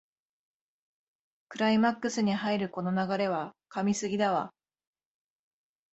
[1.49, 4.51] クライマックスに入るこの流れは神すぎだわ